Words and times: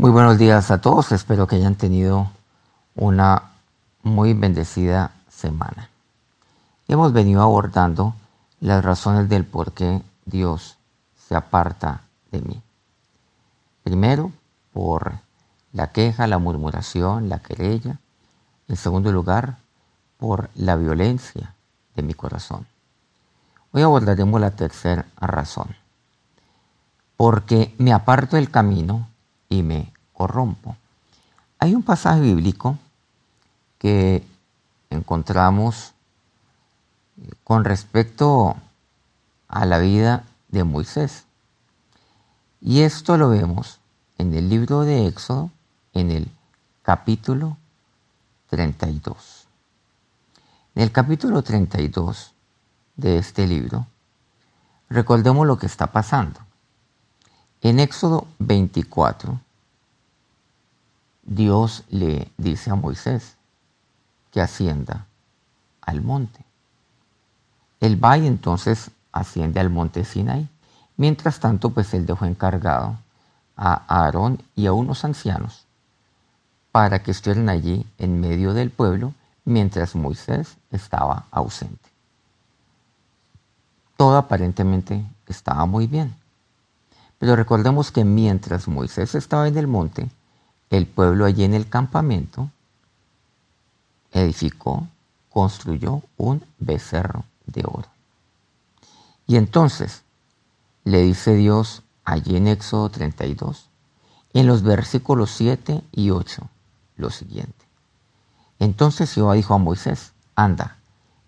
Muy 0.00 0.10
buenos 0.10 0.38
días 0.38 0.70
a 0.70 0.80
todos, 0.80 1.12
espero 1.12 1.46
que 1.46 1.56
hayan 1.56 1.74
tenido 1.74 2.30
una 2.94 3.50
muy 4.02 4.32
bendecida 4.32 5.12
semana. 5.28 5.90
Hemos 6.88 7.12
venido 7.12 7.42
abordando 7.42 8.14
las 8.60 8.82
razones 8.82 9.28
del 9.28 9.44
por 9.44 9.72
qué 9.72 10.00
Dios 10.24 10.78
se 11.28 11.34
aparta 11.34 12.00
de 12.30 12.40
mí. 12.40 12.62
Primero, 13.82 14.32
por 14.72 15.18
la 15.74 15.92
queja, 15.92 16.26
la 16.26 16.38
murmuración, 16.38 17.28
la 17.28 17.40
querella. 17.40 17.98
En 18.68 18.76
segundo 18.76 19.12
lugar, 19.12 19.58
por 20.16 20.48
la 20.54 20.76
violencia 20.76 21.54
de 21.94 22.02
mi 22.02 22.14
corazón. 22.14 22.66
Hoy 23.72 23.82
abordaremos 23.82 24.40
la 24.40 24.52
tercera 24.52 25.04
razón. 25.20 25.76
Porque 27.18 27.74
me 27.76 27.92
aparto 27.92 28.36
del 28.36 28.50
camino 28.50 29.09
y 29.50 29.62
me 29.62 29.92
corrompo. 30.14 30.76
Hay 31.58 31.74
un 31.74 31.82
pasaje 31.82 32.20
bíblico 32.20 32.78
que 33.78 34.24
encontramos 34.88 35.92
con 37.44 37.64
respecto 37.64 38.56
a 39.48 39.66
la 39.66 39.78
vida 39.78 40.24
de 40.48 40.64
Moisés. 40.64 41.24
Y 42.62 42.80
esto 42.80 43.18
lo 43.18 43.28
vemos 43.28 43.78
en 44.16 44.34
el 44.34 44.48
libro 44.48 44.82
de 44.82 45.06
Éxodo, 45.06 45.50
en 45.92 46.10
el 46.10 46.30
capítulo 46.82 47.56
32. 48.48 49.46
En 50.74 50.82
el 50.82 50.92
capítulo 50.92 51.42
32 51.42 52.32
de 52.96 53.18
este 53.18 53.46
libro, 53.46 53.86
recordemos 54.88 55.46
lo 55.46 55.58
que 55.58 55.66
está 55.66 55.88
pasando. 55.88 56.40
En 57.62 57.78
Éxodo 57.78 58.26
24, 58.38 59.38
Dios 61.22 61.84
le 61.90 62.26
dice 62.38 62.70
a 62.70 62.74
Moisés 62.74 63.36
que 64.30 64.40
ascienda 64.40 65.06
al 65.82 66.00
monte. 66.00 66.42
Él 67.80 68.02
va 68.02 68.16
y 68.16 68.26
entonces 68.26 68.90
asciende 69.12 69.60
al 69.60 69.68
monte 69.68 70.06
Sinai. 70.06 70.48
Mientras 70.96 71.38
tanto, 71.38 71.68
pues 71.68 71.92
él 71.92 72.06
dejó 72.06 72.24
encargado 72.24 72.96
a 73.56 73.82
Aarón 73.88 74.42
y 74.56 74.64
a 74.64 74.72
unos 74.72 75.04
ancianos 75.04 75.66
para 76.72 77.02
que 77.02 77.10
estuvieran 77.10 77.50
allí 77.50 77.84
en 77.98 78.20
medio 78.20 78.54
del 78.54 78.70
pueblo 78.70 79.12
mientras 79.44 79.94
Moisés 79.94 80.56
estaba 80.70 81.26
ausente. 81.30 81.90
Todo 83.98 84.16
aparentemente 84.16 85.04
estaba 85.26 85.66
muy 85.66 85.86
bien. 85.86 86.19
Pero 87.20 87.36
recordemos 87.36 87.92
que 87.92 88.02
mientras 88.02 88.66
Moisés 88.66 89.14
estaba 89.14 89.46
en 89.46 89.58
el 89.58 89.66
monte, 89.66 90.08
el 90.70 90.86
pueblo 90.86 91.26
allí 91.26 91.44
en 91.44 91.52
el 91.52 91.68
campamento 91.68 92.50
edificó, 94.10 94.88
construyó 95.28 96.02
un 96.16 96.42
becerro 96.58 97.24
de 97.44 97.62
oro. 97.66 97.88
Y 99.26 99.36
entonces 99.36 100.02
le 100.84 101.02
dice 101.02 101.34
Dios 101.34 101.82
allí 102.04 102.36
en 102.36 102.46
Éxodo 102.46 102.88
32, 102.88 103.68
en 104.32 104.46
los 104.46 104.62
versículos 104.62 105.30
7 105.32 105.82
y 105.92 106.08
8, 106.08 106.48
lo 106.96 107.10
siguiente. 107.10 107.66
Entonces 108.58 109.12
Jehová 109.12 109.34
dijo 109.34 109.52
a 109.52 109.58
Moisés, 109.58 110.14
anda, 110.36 110.78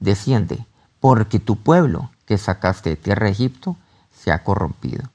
desciende, 0.00 0.64
porque 1.00 1.38
tu 1.38 1.56
pueblo 1.56 2.10
que 2.24 2.38
sacaste 2.38 2.88
de 2.88 2.96
tierra 2.96 3.26
de 3.26 3.32
Egipto 3.32 3.76
se 4.10 4.32
ha 4.32 4.42
corrompido 4.42 5.11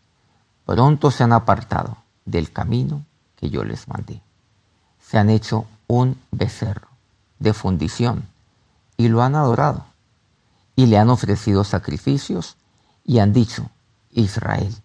pronto 0.67 1.11
se 1.11 1.23
han 1.23 1.31
apartado 1.31 1.95
del 2.25 2.51
camino 2.51 3.05
que 3.37 3.49
yo 3.49 3.63
les 3.63 3.87
mandé. 3.87 4.21
Se 4.99 5.17
han 5.17 5.29
hecho 5.29 5.65
un 5.87 6.19
becerro 6.31 6.89
de 7.39 7.53
fundición 7.53 8.27
y 8.97 9.07
lo 9.07 9.23
han 9.23 9.35
adorado. 9.35 9.85
Y 10.75 10.87
le 10.87 10.97
han 10.97 11.09
ofrecido 11.09 11.64
sacrificios 11.64 12.58
y 13.05 13.19
han 13.19 13.31
dicho, 13.31 13.69
Israel, 14.11 14.75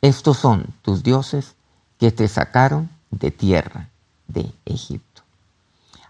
estos 0.00 0.38
son 0.38 0.66
tus 0.82 1.02
dioses 1.02 1.56
que 1.98 2.12
te 2.12 2.28
sacaron 2.28 2.88
de 3.10 3.32
tierra 3.32 3.88
de 4.28 4.54
Egipto. 4.64 5.22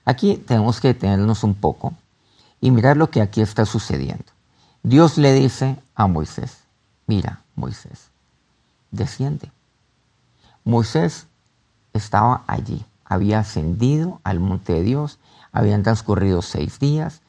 Aquí 0.04 0.36
tenemos 0.36 0.80
que 0.80 0.88
detenernos 0.88 1.44
un 1.44 1.54
poco 1.54 1.94
y 2.60 2.70
mirar 2.70 2.98
lo 2.98 3.10
que 3.10 3.22
aquí 3.22 3.40
está 3.40 3.64
sucediendo. 3.64 4.26
Dios 4.82 5.16
le 5.16 5.32
dice 5.32 5.78
a 5.94 6.06
Moisés, 6.06 6.58
mira 7.06 7.42
Moisés, 7.56 8.10
desciende. 8.90 9.50
Moisés 10.64 11.26
estaba 11.92 12.42
allí, 12.46 12.84
había 13.04 13.40
ascendido 13.40 14.20
al 14.24 14.40
monte 14.40 14.74
de 14.74 14.82
Dios, 14.82 15.18
habían 15.52 15.82
transcurrido 15.82 16.42
seis 16.42 16.78
días. 16.78 17.20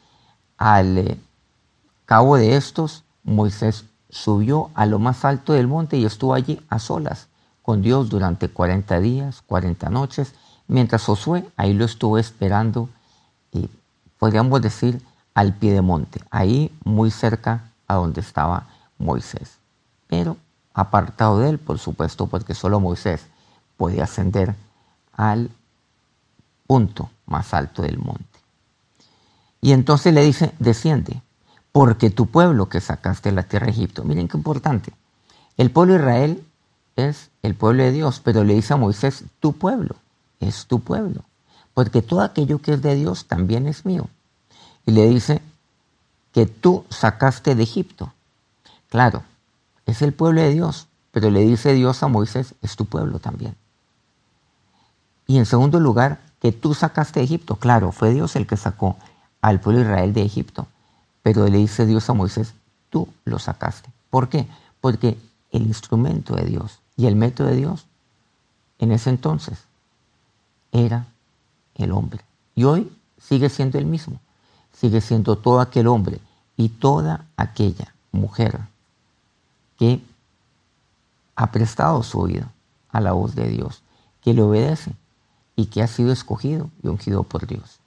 Al 0.57 0.97
eh, 0.97 1.17
cabo 2.05 2.35
de 2.35 2.55
estos, 2.55 3.03
Moisés 3.23 3.85
subió 4.09 4.71
a 4.73 4.85
lo 4.85 4.99
más 4.99 5.23
alto 5.25 5.53
del 5.53 5.67
monte 5.67 5.97
y 5.97 6.05
estuvo 6.05 6.33
allí 6.33 6.61
a 6.69 6.79
solas 6.79 7.27
con 7.61 7.81
Dios 7.81 8.09
durante 8.09 8.49
40 8.49 8.99
días, 8.99 9.43
40 9.45 9.89
noches, 9.89 10.33
mientras 10.67 11.03
Josué 11.03 11.45
ahí 11.55 11.73
lo 11.73 11.85
estuvo 11.85 12.17
esperando 12.17 12.89
y 13.51 13.69
podríamos 14.17 14.61
decir 14.61 15.01
al 15.35 15.53
pie 15.53 15.73
de 15.73 15.81
monte, 15.81 16.19
ahí 16.31 16.75
muy 16.83 17.11
cerca 17.11 17.71
a 17.87 17.95
donde 17.95 18.21
estaba 18.21 18.67
Moisés. 18.97 19.57
Pero 20.07 20.35
apartado 20.79 21.39
de 21.39 21.49
él, 21.49 21.59
por 21.59 21.79
supuesto, 21.79 22.27
porque 22.27 22.53
solo 22.53 22.79
Moisés 22.79 23.25
podía 23.77 24.03
ascender 24.03 24.55
al 25.13 25.49
punto 26.67 27.09
más 27.25 27.53
alto 27.53 27.81
del 27.81 27.97
monte. 27.97 28.25
Y 29.61 29.71
entonces 29.73 30.13
le 30.13 30.23
dice, 30.23 30.53
desciende, 30.59 31.21
porque 31.71 32.09
tu 32.09 32.27
pueblo 32.27 32.69
que 32.69 32.81
sacaste 32.81 33.29
de 33.29 33.35
la 33.35 33.43
tierra 33.43 33.65
de 33.65 33.73
Egipto, 33.73 34.03
miren 34.03 34.27
qué 34.27 34.37
importante, 34.37 34.93
el 35.57 35.71
pueblo 35.71 35.93
de 35.93 35.99
Israel 35.99 36.43
es 36.95 37.29
el 37.43 37.55
pueblo 37.55 37.83
de 37.83 37.91
Dios, 37.91 38.21
pero 38.23 38.43
le 38.43 38.53
dice 38.53 38.73
a 38.73 38.77
Moisés, 38.77 39.23
tu 39.39 39.53
pueblo, 39.53 39.95
es 40.39 40.65
tu 40.65 40.79
pueblo, 40.79 41.23
porque 41.73 42.01
todo 42.01 42.21
aquello 42.21 42.61
que 42.61 42.73
es 42.73 42.81
de 42.81 42.95
Dios 42.95 43.25
también 43.25 43.67
es 43.67 43.85
mío. 43.85 44.07
Y 44.85 44.91
le 44.91 45.07
dice 45.07 45.41
que 46.33 46.45
tú 46.45 46.85
sacaste 46.89 47.55
de 47.55 47.63
Egipto. 47.63 48.13
Claro, 48.89 49.23
es 49.89 50.01
el 50.01 50.13
pueblo 50.13 50.41
de 50.41 50.53
Dios, 50.53 50.87
pero 51.11 51.29
le 51.29 51.41
dice 51.41 51.73
Dios 51.73 52.03
a 52.03 52.07
Moisés, 52.07 52.55
es 52.61 52.75
tu 52.75 52.85
pueblo 52.85 53.19
también. 53.19 53.55
Y 55.27 55.37
en 55.37 55.45
segundo 55.45 55.79
lugar, 55.79 56.19
que 56.41 56.51
tú 56.51 56.73
sacaste 56.73 57.19
de 57.19 57.25
Egipto. 57.25 57.57
Claro, 57.57 57.91
fue 57.91 58.13
Dios 58.13 58.35
el 58.35 58.47
que 58.47 58.57
sacó 58.57 58.97
al 59.41 59.59
pueblo 59.59 59.81
de 59.81 59.85
Israel 59.85 60.13
de 60.13 60.23
Egipto, 60.23 60.67
pero 61.21 61.47
le 61.47 61.57
dice 61.57 61.85
Dios 61.85 62.09
a 62.09 62.13
Moisés, 62.13 62.53
tú 62.89 63.07
lo 63.25 63.39
sacaste. 63.39 63.89
¿Por 64.09 64.29
qué? 64.29 64.47
Porque 64.81 65.17
el 65.51 65.63
instrumento 65.63 66.35
de 66.35 66.45
Dios 66.45 66.79
y 66.95 67.07
el 67.07 67.15
método 67.15 67.47
de 67.47 67.57
Dios 67.57 67.85
en 68.79 68.91
ese 68.91 69.09
entonces 69.09 69.59
era 70.71 71.07
el 71.75 71.91
hombre. 71.91 72.21
Y 72.55 72.63
hoy 72.63 72.91
sigue 73.17 73.49
siendo 73.49 73.77
el 73.77 73.85
mismo. 73.85 74.19
Sigue 74.73 75.01
siendo 75.01 75.37
todo 75.37 75.59
aquel 75.59 75.87
hombre 75.87 76.19
y 76.55 76.69
toda 76.69 77.25
aquella 77.35 77.93
mujer 78.11 78.59
que 79.79 80.03
ha 81.35 81.51
prestado 81.51 82.03
su 82.03 82.19
oído 82.19 82.51
a 82.89 82.99
la 82.99 83.13
voz 83.13 83.33
de 83.33 83.47
Dios, 83.47 83.81
que 84.21 84.33
le 84.33 84.41
obedece 84.41 84.91
y 85.55 85.67
que 85.67 85.81
ha 85.81 85.87
sido 85.87 86.11
escogido 86.11 86.69
y 86.83 86.89
ungido 86.89 87.23
por 87.23 87.47
Dios. 87.47 87.79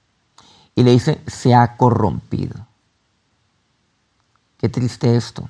Y 0.73 0.81
le 0.81 0.91
dice, 0.91 1.21
se 1.27 1.53
ha 1.53 1.77
corrompido. 1.77 2.65
Qué 4.57 4.69
triste 4.69 5.15
esto. 5.15 5.47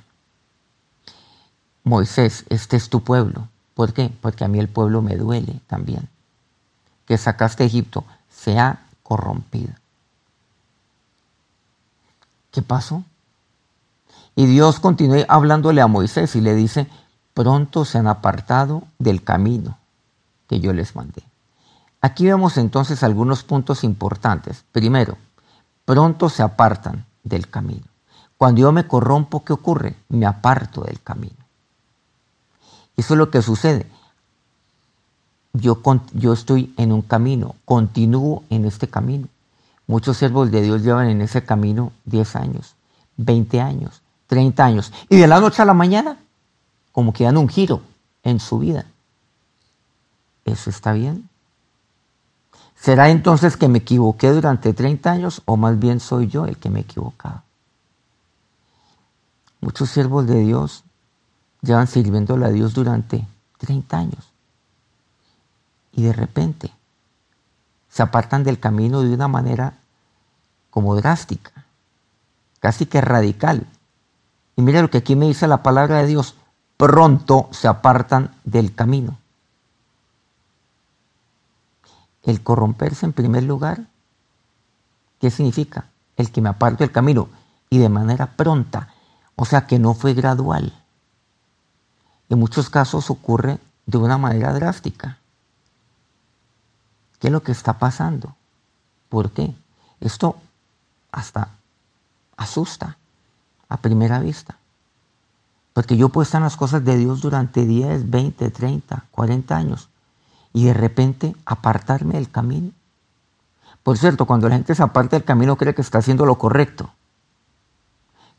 Moisés, 1.82 2.44
este 2.50 2.76
es 2.76 2.90
tu 2.90 3.02
pueblo. 3.02 3.48
¿Por 3.72 3.94
qué? 3.94 4.12
Porque 4.20 4.44
a 4.44 4.48
mí 4.48 4.58
el 4.58 4.68
pueblo 4.68 5.00
me 5.00 5.16
duele 5.16 5.60
también. 5.66 6.10
Que 7.06 7.16
sacaste 7.16 7.62
de 7.62 7.68
Egipto, 7.68 8.04
se 8.28 8.58
ha 8.58 8.82
corrompido. 9.02 9.72
¿Qué 12.50 12.60
pasó? 12.60 13.02
Y 14.36 14.46
Dios 14.46 14.80
continúa 14.80 15.24
hablándole 15.28 15.80
a 15.80 15.86
Moisés 15.86 16.34
y 16.36 16.40
le 16.40 16.54
dice, 16.54 16.88
pronto 17.34 17.84
se 17.84 17.98
han 17.98 18.06
apartado 18.06 18.82
del 18.98 19.22
camino 19.22 19.78
que 20.48 20.60
yo 20.60 20.72
les 20.72 20.96
mandé. 20.96 21.22
Aquí 22.00 22.26
vemos 22.26 22.58
entonces 22.58 23.02
algunos 23.02 23.44
puntos 23.44 23.84
importantes. 23.84 24.64
Primero, 24.72 25.16
pronto 25.84 26.28
se 26.28 26.42
apartan 26.42 27.06
del 27.22 27.48
camino. 27.48 27.86
Cuando 28.36 28.60
yo 28.60 28.72
me 28.72 28.86
corrompo, 28.86 29.44
¿qué 29.44 29.52
ocurre? 29.52 29.96
Me 30.08 30.26
aparto 30.26 30.82
del 30.82 31.00
camino. 31.00 31.36
Eso 32.96 33.14
es 33.14 33.18
lo 33.18 33.30
que 33.30 33.40
sucede. 33.42 33.86
Yo, 35.52 35.80
yo 36.12 36.32
estoy 36.32 36.74
en 36.76 36.92
un 36.92 37.02
camino, 37.02 37.54
continúo 37.64 38.42
en 38.50 38.64
este 38.64 38.88
camino. 38.88 39.28
Muchos 39.86 40.16
siervos 40.16 40.50
de 40.50 40.62
Dios 40.62 40.82
llevan 40.82 41.08
en 41.08 41.20
ese 41.20 41.44
camino 41.44 41.92
10 42.06 42.36
años, 42.36 42.74
20 43.16 43.60
años, 43.60 44.02
30 44.34 44.64
años. 44.64 44.92
Y 45.08 45.16
de 45.16 45.28
la 45.28 45.38
noche 45.38 45.62
a 45.62 45.64
la 45.64 45.74
mañana, 45.74 46.18
como 46.90 47.12
que 47.12 47.24
dan 47.24 47.36
un 47.36 47.48
giro 47.48 47.82
en 48.24 48.40
su 48.40 48.58
vida. 48.58 48.84
¿eso 50.44 50.70
está 50.70 50.92
bien? 50.92 51.28
¿Será 52.76 53.08
entonces 53.08 53.56
que 53.56 53.68
me 53.68 53.78
equivoqué 53.78 54.30
durante 54.30 54.74
30 54.74 55.10
años 55.10 55.42
o 55.46 55.56
más 55.56 55.78
bien 55.78 56.00
soy 56.00 56.26
yo 56.26 56.44
el 56.44 56.58
que 56.58 56.68
me 56.68 56.80
he 56.80 56.82
equivocado? 56.82 57.42
Muchos 59.60 59.88
siervos 59.88 60.26
de 60.26 60.40
Dios 60.40 60.82
llevan 61.62 61.86
sirviéndole 61.86 62.44
a 62.44 62.50
Dios 62.50 62.74
durante 62.74 63.26
30 63.58 63.96
años 63.96 64.32
y 65.92 66.02
de 66.02 66.12
repente 66.12 66.72
se 67.88 68.02
apartan 68.02 68.42
del 68.42 68.58
camino 68.58 69.00
de 69.00 69.14
una 69.14 69.28
manera 69.28 69.74
como 70.68 70.96
drástica, 70.96 71.64
casi 72.58 72.84
que 72.86 73.00
radical. 73.00 73.66
Y 74.56 74.62
mira 74.62 74.82
lo 74.82 74.90
que 74.90 74.98
aquí 74.98 75.16
me 75.16 75.26
dice 75.26 75.48
la 75.48 75.62
palabra 75.62 75.98
de 75.98 76.06
Dios, 76.06 76.34
pronto 76.76 77.48
se 77.52 77.68
apartan 77.68 78.34
del 78.44 78.74
camino. 78.74 79.18
El 82.22 82.42
corromperse 82.42 83.04
en 83.04 83.12
primer 83.12 83.42
lugar, 83.42 83.86
¿qué 85.20 85.30
significa? 85.30 85.86
El 86.16 86.30
que 86.30 86.40
me 86.40 86.48
aparto 86.48 86.84
del 86.84 86.92
camino 86.92 87.28
y 87.68 87.78
de 87.78 87.88
manera 87.88 88.26
pronta, 88.36 88.88
o 89.36 89.44
sea 89.44 89.66
que 89.66 89.78
no 89.78 89.94
fue 89.94 90.14
gradual. 90.14 90.72
En 92.28 92.38
muchos 92.38 92.70
casos 92.70 93.10
ocurre 93.10 93.58
de 93.86 93.98
una 93.98 94.16
manera 94.16 94.52
drástica. 94.52 95.18
¿Qué 97.18 97.28
es 97.28 97.32
lo 97.32 97.42
que 97.42 97.52
está 97.52 97.78
pasando? 97.78 98.34
¿Por 99.08 99.30
qué? 99.32 99.54
Esto 100.00 100.36
hasta 101.10 101.50
asusta 102.36 102.96
a 103.68 103.76
primera 103.78 104.20
vista. 104.20 104.56
Porque 105.72 105.96
yo 105.96 106.08
puedo 106.08 106.22
estar 106.22 106.40
en 106.40 106.44
las 106.44 106.56
cosas 106.56 106.84
de 106.84 106.96
Dios 106.96 107.20
durante 107.20 107.66
10, 107.66 108.10
20, 108.10 108.50
30, 108.50 109.04
40 109.10 109.56
años 109.56 109.88
y 110.52 110.64
de 110.64 110.74
repente 110.74 111.34
apartarme 111.44 112.14
del 112.14 112.30
camino. 112.30 112.70
Por 113.82 113.98
cierto, 113.98 114.24
cuando 114.24 114.48
la 114.48 114.54
gente 114.54 114.74
se 114.74 114.82
aparta 114.82 115.16
del 115.16 115.24
camino 115.24 115.56
cree 115.56 115.74
que 115.74 115.82
está 115.82 115.98
haciendo 115.98 116.24
lo 116.24 116.38
correcto. 116.38 116.90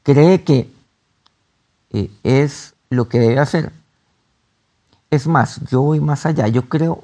Cree 0.01 0.43
que 0.43 0.71
eh, 1.91 2.09
es 2.23 2.73
lo 2.89 3.07
que 3.09 3.19
debe 3.19 3.39
hacer. 3.39 3.71
Es 5.11 5.27
más, 5.27 5.61
yo 5.69 5.81
voy 5.81 5.99
más 5.99 6.25
allá. 6.25 6.47
Yo 6.47 6.67
creo 6.67 7.03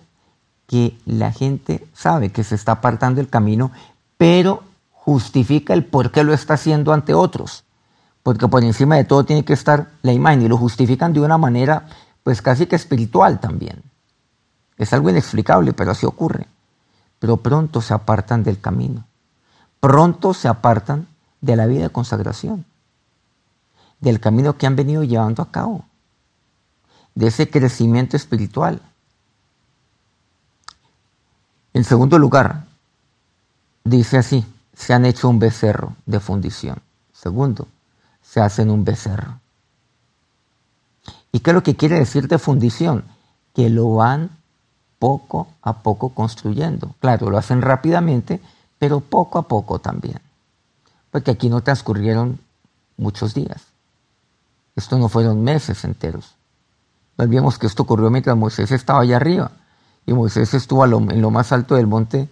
que 0.65 0.97
la 1.05 1.31
gente 1.31 1.85
sabe 1.93 2.31
que 2.31 2.43
se 2.43 2.55
está 2.55 2.73
apartando 2.73 3.17
del 3.17 3.29
camino, 3.29 3.71
pero 4.17 4.63
justifica 4.91 5.73
el 5.73 5.85
por 5.85 6.11
qué 6.11 6.23
lo 6.23 6.33
está 6.33 6.53
haciendo 6.53 6.93
ante 6.93 7.13
otros. 7.13 7.63
Porque 8.23 8.47
por 8.47 8.63
encima 8.63 8.95
de 8.95 9.03
todo 9.03 9.23
tiene 9.25 9.43
que 9.43 9.53
estar 9.53 9.91
la 10.01 10.13
imagen 10.13 10.43
y 10.43 10.47
lo 10.47 10.57
justifican 10.57 11.13
de 11.13 11.21
una 11.21 11.37
manera 11.37 11.87
pues 12.23 12.41
casi 12.41 12.67
que 12.67 12.75
espiritual 12.75 13.39
también. 13.39 13.81
Es 14.77 14.93
algo 14.93 15.09
inexplicable, 15.09 15.73
pero 15.73 15.91
así 15.91 16.05
ocurre. 16.05 16.47
Pero 17.19 17.37
pronto 17.37 17.81
se 17.81 17.93
apartan 17.93 18.43
del 18.43 18.59
camino. 18.59 19.05
Pronto 19.79 20.33
se 20.33 20.47
apartan 20.47 21.07
de 21.39 21.55
la 21.55 21.65
vida 21.65 21.83
de 21.83 21.89
consagración. 21.89 22.65
Del 23.99 24.19
camino 24.19 24.57
que 24.57 24.67
han 24.67 24.75
venido 24.75 25.03
llevando 25.03 25.41
a 25.41 25.51
cabo. 25.51 25.85
De 27.15 27.27
ese 27.27 27.49
crecimiento 27.49 28.15
espiritual. 28.15 28.81
En 31.73 31.83
segundo 31.83 32.17
lugar, 32.19 32.65
dice 33.83 34.17
así, 34.17 34.45
se 34.73 34.93
han 34.93 35.05
hecho 35.05 35.29
un 35.29 35.39
becerro 35.39 35.95
de 36.05 36.19
fundición. 36.19 36.81
Segundo, 37.13 37.67
se 38.21 38.39
hacen 38.41 38.69
un 38.69 38.83
becerro. 38.83 39.39
¿Y 41.31 41.39
qué 41.39 41.51
es 41.51 41.55
lo 41.55 41.63
que 41.63 41.75
quiere 41.75 41.99
decir 41.99 42.27
de 42.27 42.37
fundición? 42.37 43.05
Que 43.53 43.69
lo 43.69 43.95
van 43.95 44.29
poco 44.99 45.47
a 45.61 45.81
poco 45.81 46.09
construyendo. 46.09 46.93
Claro, 46.99 47.29
lo 47.29 47.37
hacen 47.37 47.61
rápidamente, 47.61 48.41
pero 48.77 48.99
poco 48.99 49.39
a 49.39 49.47
poco 49.47 49.79
también. 49.79 50.19
Porque 51.09 51.31
aquí 51.31 51.49
no 51.49 51.61
transcurrieron 51.61 52.39
muchos 52.97 53.33
días. 53.33 53.67
Esto 54.75 54.97
no 54.97 55.09
fueron 55.09 55.43
meses 55.43 55.83
enteros. 55.83 56.35
No 57.17 57.25
olvidemos 57.25 57.57
que 57.57 57.67
esto 57.67 57.83
ocurrió 57.83 58.09
mientras 58.09 58.37
Moisés 58.37 58.71
estaba 58.71 59.01
allá 59.01 59.17
arriba. 59.17 59.51
Y 60.05 60.13
Moisés 60.13 60.53
estuvo 60.53 60.85
en 60.85 61.21
lo 61.21 61.31
más 61.31 61.51
alto 61.51 61.75
del 61.75 61.87
monte 61.87 62.29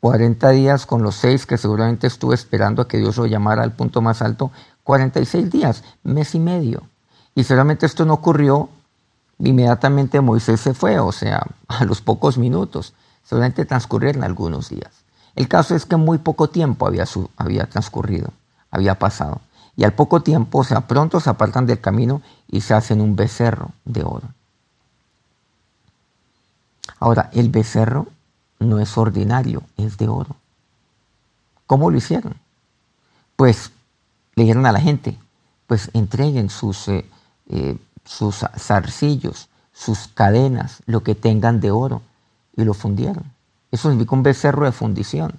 40 0.00 0.50
días 0.50 0.86
con 0.86 1.02
los 1.02 1.14
seis 1.14 1.44
que 1.44 1.58
seguramente 1.58 2.06
estuvo 2.06 2.32
esperando 2.32 2.82
a 2.82 2.88
que 2.88 2.96
Dios 2.96 3.18
lo 3.18 3.26
llamara 3.26 3.62
al 3.62 3.72
punto 3.72 4.00
más 4.00 4.22
alto. 4.22 4.50
46 4.90 5.50
días, 5.52 5.84
mes 6.02 6.34
y 6.34 6.40
medio. 6.40 6.82
Y 7.36 7.44
seguramente 7.44 7.86
esto 7.86 8.04
no 8.04 8.14
ocurrió 8.14 8.68
inmediatamente 9.38 10.20
Moisés 10.20 10.60
se 10.60 10.74
fue, 10.74 10.98
o 10.98 11.12
sea, 11.12 11.46
a 11.68 11.84
los 11.84 12.00
pocos 12.00 12.38
minutos. 12.38 12.92
Seguramente 13.22 13.64
transcurrieron 13.64 14.24
algunos 14.24 14.68
días. 14.68 14.90
El 15.36 15.46
caso 15.46 15.76
es 15.76 15.86
que 15.86 15.94
muy 15.94 16.18
poco 16.18 16.50
tiempo 16.50 16.88
había, 16.88 17.04
había 17.36 17.66
transcurrido, 17.66 18.32
había 18.72 18.98
pasado. 18.98 19.40
Y 19.76 19.84
al 19.84 19.92
poco 19.92 20.22
tiempo, 20.22 20.58
o 20.58 20.64
sea, 20.64 20.80
pronto 20.88 21.20
se 21.20 21.30
apartan 21.30 21.66
del 21.66 21.80
camino 21.80 22.20
y 22.48 22.62
se 22.62 22.74
hacen 22.74 23.00
un 23.00 23.14
becerro 23.14 23.70
de 23.84 24.02
oro. 24.02 24.26
Ahora, 26.98 27.30
el 27.32 27.48
becerro 27.48 28.08
no 28.58 28.80
es 28.80 28.98
ordinario, 28.98 29.62
es 29.76 29.98
de 29.98 30.08
oro. 30.08 30.34
¿Cómo 31.68 31.92
lo 31.92 31.96
hicieron? 31.96 32.34
Pues 33.36 33.70
le 34.40 34.44
dijeron 34.44 34.64
a 34.64 34.72
la 34.72 34.80
gente, 34.80 35.18
pues 35.66 35.90
entreguen 35.92 36.48
sus, 36.48 36.88
eh, 36.88 37.04
eh, 37.50 37.76
sus 38.06 38.36
zarcillos, 38.56 39.50
sus 39.74 40.08
cadenas, 40.08 40.82
lo 40.86 41.02
que 41.02 41.14
tengan 41.14 41.60
de 41.60 41.70
oro, 41.70 42.00
y 42.56 42.64
lo 42.64 42.72
fundieron. 42.72 43.24
Eso 43.70 43.90
significa 43.90 44.16
un 44.16 44.22
becerro 44.22 44.64
de 44.64 44.72
fundición. 44.72 45.34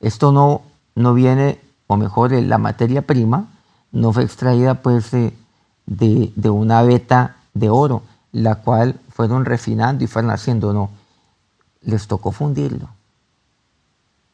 Esto 0.00 0.32
no, 0.32 0.62
no 0.94 1.12
viene, 1.12 1.60
o 1.86 1.98
mejor, 1.98 2.32
la 2.32 2.56
materia 2.56 3.02
prima 3.02 3.44
no 3.90 4.10
fue 4.14 4.24
extraída 4.24 4.80
pues 4.80 5.10
de, 5.10 5.34
de 5.84 6.50
una 6.50 6.80
veta 6.82 7.36
de 7.52 7.68
oro, 7.68 8.04
la 8.32 8.54
cual 8.54 8.98
fueron 9.10 9.44
refinando 9.44 10.02
y 10.02 10.06
fueron 10.06 10.30
haciendo, 10.30 10.72
no, 10.72 10.88
les 11.82 12.06
tocó 12.06 12.32
fundirlo 12.32 12.88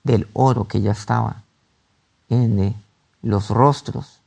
del 0.05 0.29
oro 0.33 0.69
que 0.69 0.81
ya 0.81 0.93
estaba 0.93 1.43
en 2.29 2.61
eh, 2.61 2.75
los 3.23 3.51
rostros, 3.51 4.21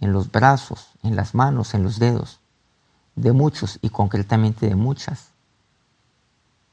en 0.00 0.12
los 0.12 0.30
brazos, 0.30 0.88
en 1.02 1.16
las 1.16 1.34
manos, 1.34 1.74
en 1.74 1.82
los 1.82 1.98
dedos, 1.98 2.40
de 3.14 3.32
muchos 3.32 3.78
y 3.82 3.90
concretamente 3.90 4.66
de 4.66 4.74
muchas, 4.74 5.28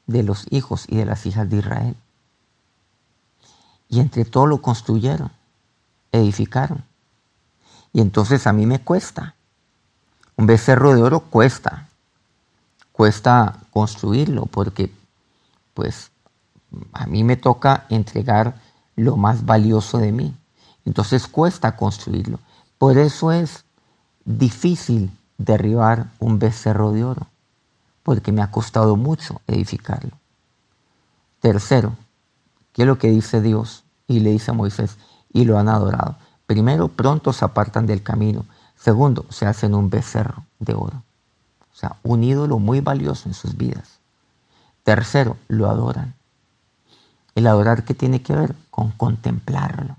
de 0.06 0.22
los 0.22 0.46
hijos 0.50 0.84
y 0.88 0.96
de 0.96 1.04
las 1.04 1.26
hijas 1.26 1.48
de 1.48 1.58
Israel. 1.58 1.96
Y 3.88 4.00
entre 4.00 4.24
todo 4.24 4.46
lo 4.46 4.62
construyeron, 4.62 5.30
edificaron. 6.12 6.84
Y 7.92 8.00
entonces 8.00 8.46
a 8.46 8.52
mí 8.52 8.66
me 8.66 8.80
cuesta. 8.80 9.34
Un 10.36 10.46
becerro 10.46 10.94
de 10.94 11.02
oro 11.02 11.20
cuesta. 11.20 11.88
Cuesta 12.92 13.58
construirlo 13.72 14.46
porque 14.46 14.92
pues 15.74 16.10
a 16.92 17.06
mí 17.06 17.24
me 17.24 17.36
toca 17.36 17.86
entregar 17.88 18.60
lo 18.96 19.16
más 19.16 19.44
valioso 19.44 19.98
de 19.98 20.12
mí. 20.12 20.36
Entonces 20.84 21.26
cuesta 21.26 21.76
construirlo. 21.76 22.38
Por 22.78 22.98
eso 22.98 23.32
es 23.32 23.64
difícil 24.24 25.10
derribar 25.38 26.10
un 26.18 26.38
becerro 26.38 26.92
de 26.92 27.04
oro, 27.04 27.26
porque 28.02 28.32
me 28.32 28.42
ha 28.42 28.50
costado 28.50 28.96
mucho 28.96 29.40
edificarlo. 29.46 30.12
Tercero, 31.40 31.94
¿qué 32.72 32.82
es 32.82 32.88
lo 32.88 32.98
que 32.98 33.08
dice 33.10 33.40
Dios? 33.40 33.84
Y 34.06 34.20
le 34.20 34.30
dice 34.30 34.50
a 34.50 34.54
Moisés, 34.54 34.98
y 35.32 35.44
lo 35.44 35.58
han 35.58 35.68
adorado. 35.68 36.16
Primero, 36.46 36.88
pronto 36.88 37.32
se 37.32 37.44
apartan 37.44 37.86
del 37.86 38.02
camino. 38.02 38.44
Segundo, 38.76 39.24
se 39.30 39.46
hacen 39.46 39.74
un 39.74 39.88
becerro 39.88 40.44
de 40.58 40.74
oro. 40.74 41.02
O 41.72 41.76
sea, 41.76 41.96
un 42.02 42.24
ídolo 42.24 42.58
muy 42.58 42.80
valioso 42.80 43.28
en 43.28 43.34
sus 43.34 43.56
vidas. 43.56 44.00
Tercero, 44.82 45.36
lo 45.48 45.70
adoran. 45.70 46.14
El 47.34 47.46
adorar, 47.46 47.84
¿qué 47.84 47.94
tiene 47.94 48.22
que 48.22 48.34
ver? 48.34 48.54
Con 48.70 48.90
contemplarlo. 48.90 49.96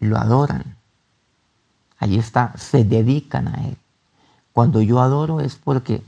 Lo 0.00 0.18
adoran. 0.18 0.76
Allí 1.98 2.18
está, 2.18 2.52
se 2.56 2.84
dedican 2.84 3.48
a 3.48 3.66
Él. 3.66 3.76
Cuando 4.52 4.80
yo 4.82 5.00
adoro 5.00 5.40
es 5.40 5.56
porque 5.56 6.02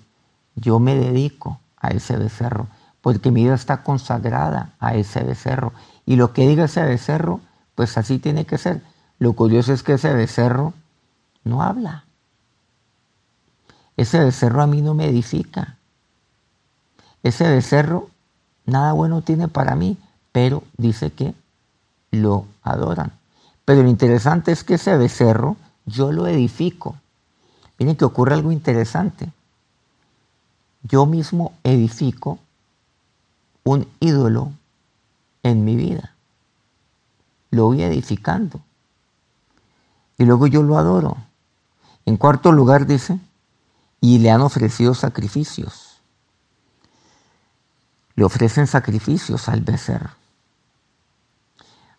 yo 0.55 0.79
me 0.79 0.95
dedico 0.95 1.61
a 1.77 1.89
ese 1.89 2.17
becerro, 2.17 2.69
porque 3.01 3.31
mi 3.31 3.45
vida 3.45 3.55
está 3.55 3.83
consagrada 3.83 4.73
a 4.79 4.95
ese 4.95 5.23
becerro. 5.23 5.73
Y 6.07 6.17
lo 6.17 6.33
que 6.33 6.47
diga 6.47 6.65
ese 6.65 6.83
becerro, 6.83 7.41
pues 7.75 7.97
así 7.97 8.19
tiene 8.19 8.47
que 8.47 8.59
ser. 8.59 8.83
Lo 9.19 9.35
curioso 9.35 9.73
es 9.73 9.83
que 9.83 9.95
ese 9.95 10.13
becerro 10.13 10.75
no 11.45 11.63
habla. 11.63 12.05
Ese 13.97 14.19
becerro 14.19 14.63
a 14.63 14.67
mí 14.67 14.83
no 14.83 14.95
me 14.95 15.07
edifica. 15.09 15.77
Ese 17.23 17.49
becerro 17.49 18.09
nada 18.65 18.93
bueno 18.93 19.23
tiene 19.23 19.49
para 19.49 19.75
mí, 19.77 19.99
pero 20.33 20.63
dice 20.77 21.13
que 21.13 21.35
lo 22.11 22.47
adoran. 22.63 23.20
Pero 23.65 23.83
lo 23.83 23.89
interesante 23.89 24.53
es 24.53 24.65
que 24.65 24.75
ese 24.75 24.97
becerro 24.97 25.57
yo 25.87 26.13
lo 26.13 26.27
edifico. 26.27 26.97
Miren 27.79 27.97
que 27.97 28.05
ocurre 28.05 28.35
algo 28.35 28.53
interesante. 28.53 29.33
yo 30.83 31.05
mismo 31.05 31.53
edifico 31.63 32.39
un 33.65 33.87
ídolo 34.01 34.53
en 35.43 35.65
mi 35.65 35.77
vida. 35.77 36.15
Lo 37.51 37.67
voy 37.67 37.83
edificando. 37.83 38.61
Y 40.19 40.25
luego 40.25 40.47
yo 40.47 40.63
lo 40.63 40.79
adoro. 40.79 41.17
En 42.07 42.17
cuarto 42.17 42.53
lugar 42.53 42.87
dice, 42.87 43.19
y 44.01 44.19
le 44.19 44.31
han 44.31 44.41
ofrecido 44.41 44.95
sacrificios. 44.95 46.01
Le 48.15 48.25
ofrecen 48.25 48.67
sacrificios 48.67 49.49
al 49.49 49.61
becerro. 49.61 50.11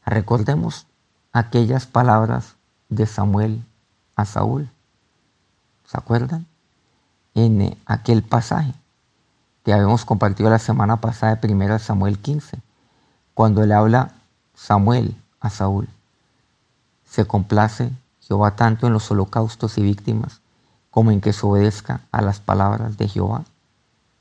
Recordemos 0.06 0.88
aquellas 1.32 1.86
palabras 1.86 2.56
de 2.90 3.06
Samuel 3.06 3.64
a 4.16 4.26
Saúl. 4.26 4.70
¿Se 5.86 5.98
acuerdan? 5.98 6.46
En 7.34 7.62
eh, 7.62 7.78
aquel 7.86 8.24
pasaje 8.24 8.74
que 9.64 9.74
habíamos 9.74 10.06
compartido 10.06 10.50
la 10.50 10.60
semana 10.60 10.98
pasada 10.98 11.36
de 11.36 11.54
1 11.54 11.80
Samuel 11.80 12.20
15, 12.20 12.60
cuando 13.34 13.66
le 13.66 13.74
habla 13.74 14.14
Samuel 14.56 15.16
a 15.40 15.50
Saúl. 15.50 15.88
Se 17.06 17.26
complace 17.26 17.92
Jehová 18.22 18.56
tanto 18.56 18.88
en 18.88 18.94
los 18.94 19.10
holocaustos 19.12 19.78
y 19.78 19.84
víctimas 19.84 20.42
como 20.90 21.12
en 21.12 21.22
que 21.22 21.34
se 21.34 21.46
obedezca 21.46 22.02
a 22.12 22.22
las 22.22 22.40
palabras 22.40 22.98
de 22.98 23.08
Jehová. 23.08 23.46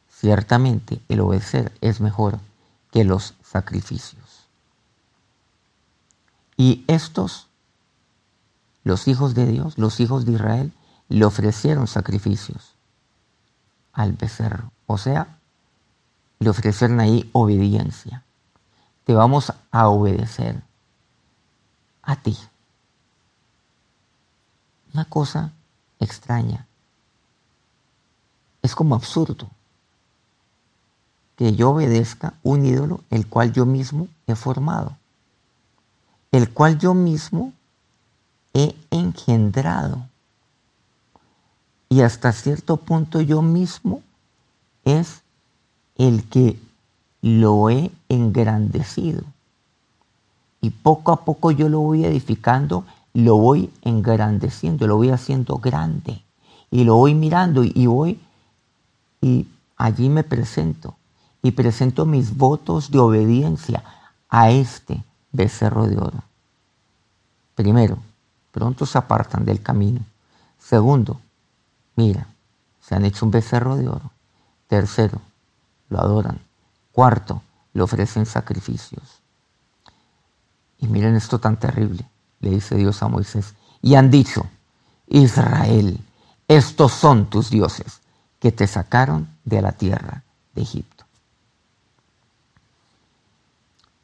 Ciertamente 0.09 1.01
el 1.09 1.21
obedecer 1.21 1.73
es 1.81 2.01
mejor 2.01 2.39
que 2.93 3.05
los 3.05 3.35
sacrificios. 3.43 4.20
Y 6.61 6.85
estos, 6.89 7.47
los 8.85 9.09
hijos 9.09 9.35
de 9.35 9.47
Dios, 9.47 9.79
los 9.79 9.99
hijos 9.99 10.27
de 10.27 10.33
Israel, 10.33 10.75
le 11.09 11.25
ofrecieron 11.25 11.87
sacrificios 11.87 12.75
al 13.95 14.13
becerro. 14.13 14.71
O 14.87 14.99
sea, 14.99 15.39
le 16.39 16.51
ofrecieron 16.51 17.01
ahí 17.01 17.31
obediencia. 17.33 18.25
Te 19.07 19.15
vamos 19.15 19.55
a 19.71 19.89
obedecer 19.89 20.63
a 22.03 22.17
ti. 22.17 22.37
Una 24.93 25.07
cosa 25.07 25.53
extraña. 25.99 26.67
Es 28.61 28.75
como 28.75 28.97
absurdo 28.97 29.49
que 31.37 31.55
yo 31.55 31.71
obedezca 31.71 32.35
un 32.43 32.67
ídolo 32.67 33.01
el 33.09 33.27
cual 33.27 33.51
yo 33.51 33.65
mismo 33.65 34.09
he 34.27 34.35
formado 34.35 35.00
el 36.33 36.51
cual 36.51 36.79
yo 36.79 36.95
mismo 36.95 37.53
he 38.55 38.75
engendrado. 38.91 40.07
Y 41.89 42.03
hasta 42.03 42.33
cierto 42.33 42.77
punto 42.77 43.21
yo 43.21 43.43
mismo 43.43 44.03
es 44.85 45.23
el 45.97 46.25
que 46.29 46.59
lo 47.21 47.69
he 47.69 47.91
engrandecido. 48.09 49.25
Y 50.61 50.71
poco 50.71 51.13
a 51.13 51.25
poco 51.25 51.51
yo 51.51 51.69
lo 51.69 51.81
voy 51.81 52.05
edificando, 52.05 52.85
lo 53.13 53.37
voy 53.37 53.71
engrandeciendo, 53.83 54.87
lo 54.87 54.97
voy 54.97 55.11
haciendo 55.11 55.57
grande. 55.57 56.23
Y 56.71 56.85
lo 56.85 56.97
voy 56.97 57.15
mirando 57.15 57.65
y 57.65 57.87
voy 57.87 58.21
y 59.21 59.49
allí 59.77 60.09
me 60.09 60.23
presento. 60.23 60.95
Y 61.43 61.53
presento 61.53 62.07
mis 62.07 62.37
votos 62.37 62.91
de 62.91 62.99
obediencia 62.99 63.83
a 64.29 64.51
este 64.51 65.03
becerro 65.33 65.87
de 65.87 65.97
oro. 65.97 66.23
Primero, 67.55 67.99
pronto 68.51 68.87
se 68.87 68.99
apartan 68.99 69.45
del 69.45 69.63
camino. 69.63 70.01
Segundo, 70.59 71.21
mira, 71.97 72.27
se 72.81 72.95
han 72.95 73.05
hecho 73.05 73.25
un 73.25 73.31
becerro 73.31 73.77
de 73.77 73.89
oro. 73.89 74.11
Tercero, 74.67 75.21
lo 75.89 76.01
adoran. 76.01 76.41
Cuarto, 76.93 77.43
le 77.73 77.83
ofrecen 77.83 78.27
sacrificios. 78.27 79.21
Y 80.79 80.87
miren 80.87 81.17
esto 81.17 81.39
tan 81.39 81.59
terrible, 81.59 82.09
le 82.41 82.51
dice 82.51 82.77
Dios 82.77 83.03
a 83.03 83.09
Moisés. 83.09 83.55
Y 83.83 83.95
han 83.95 84.11
dicho, 84.11 84.47
Israel, 85.07 86.01
estos 86.49 86.93
son 86.93 87.29
tus 87.29 87.51
dioses 87.51 88.01
que 88.39 88.51
te 88.53 88.67
sacaron 88.67 89.29
de 89.45 89.61
la 89.63 89.73
tierra 89.73 90.25
de 90.55 90.63
Egipto. 90.63 91.05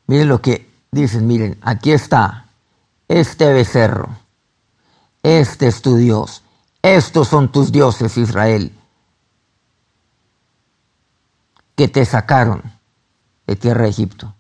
Miren 0.06 0.28
lo 0.28 0.40
que 0.40 0.70
dicen, 0.90 1.26
miren, 1.26 1.58
aquí 1.62 1.92
está 1.92 2.46
este 3.08 3.52
becerro, 3.52 4.16
este 5.22 5.66
es 5.66 5.82
tu 5.82 5.96
Dios, 5.96 6.42
estos 6.82 7.28
son 7.28 7.50
tus 7.50 7.72
dioses, 7.72 8.16
Israel, 8.16 8.72
que 11.74 11.88
te 11.88 12.04
sacaron 12.04 12.62
de 13.46 13.56
tierra 13.56 13.84
de 13.84 13.90
Egipto. 13.90 14.34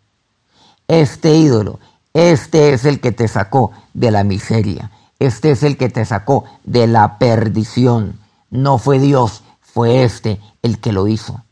Este 0.88 1.36
ídolo, 1.36 1.80
este 2.14 2.72
es 2.72 2.84
el 2.84 3.00
que 3.00 3.12
te 3.12 3.28
sacó 3.28 3.72
de 3.92 4.10
la 4.10 4.24
miseria, 4.24 4.90
este 5.18 5.50
es 5.50 5.62
el 5.62 5.76
que 5.76 5.88
te 5.88 6.04
sacó 6.04 6.44
de 6.64 6.86
la 6.86 7.18
perdición. 7.18 8.18
No 8.50 8.78
fue 8.78 8.98
Dios, 8.98 9.42
fue 9.60 10.04
este 10.04 10.40
el 10.62 10.78
que 10.78 10.92
lo 10.92 11.08
hizo. 11.08 11.42